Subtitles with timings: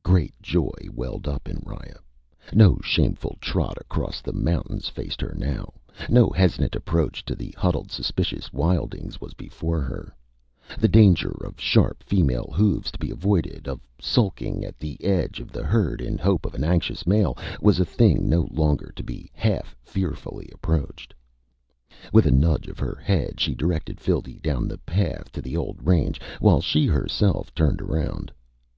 [0.02, 1.98] _Great joy welled up in Riya.
[2.54, 5.74] No shameful trot across the mountains faced her now.
[6.08, 10.16] No hesitant approach to the huddled, suspicious wildlings was before her.
[10.78, 15.52] The danger of sharp female hooves to be avoided, of skulking at the edge of
[15.52, 19.28] the herd in hope of an anxious male, was a thing no longer to be
[19.34, 21.12] half fearfully approached.
[22.10, 25.86] With a nudge of her head, she directed Phildee down the path to the old
[25.86, 28.32] range while she herself turned around.